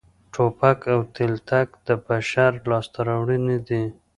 ټوپک 0.33 0.79
او 0.93 0.99
تلتک 1.15 1.67
د 1.87 1.89
بشر 2.05 2.51
لاسته 2.69 2.99
راوړنې 3.09 3.57
دي 3.67 3.83